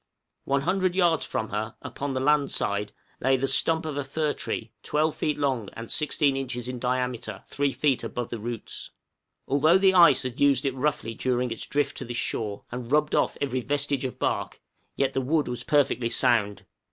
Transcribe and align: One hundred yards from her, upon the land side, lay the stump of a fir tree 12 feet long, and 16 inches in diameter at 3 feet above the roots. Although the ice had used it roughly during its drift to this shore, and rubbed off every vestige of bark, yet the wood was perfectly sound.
One 0.45 0.61
hundred 0.61 0.95
yards 0.95 1.23
from 1.27 1.49
her, 1.49 1.75
upon 1.83 2.13
the 2.13 2.19
land 2.19 2.49
side, 2.49 2.91
lay 3.19 3.37
the 3.37 3.47
stump 3.47 3.85
of 3.85 3.97
a 3.97 4.03
fir 4.03 4.33
tree 4.33 4.71
12 4.81 5.15
feet 5.15 5.37
long, 5.37 5.69
and 5.73 5.91
16 5.91 6.35
inches 6.35 6.67
in 6.67 6.79
diameter 6.79 7.33
at 7.33 7.47
3 7.47 7.71
feet 7.71 8.03
above 8.03 8.31
the 8.31 8.39
roots. 8.39 8.89
Although 9.47 9.77
the 9.77 9.93
ice 9.93 10.23
had 10.23 10.41
used 10.41 10.65
it 10.65 10.73
roughly 10.73 11.13
during 11.13 11.51
its 11.51 11.67
drift 11.67 11.97
to 11.97 12.05
this 12.05 12.17
shore, 12.17 12.63
and 12.71 12.91
rubbed 12.91 13.13
off 13.13 13.37
every 13.39 13.61
vestige 13.61 14.03
of 14.03 14.17
bark, 14.17 14.59
yet 14.95 15.13
the 15.13 15.21
wood 15.21 15.47
was 15.47 15.63
perfectly 15.63 16.09
sound. 16.09 16.65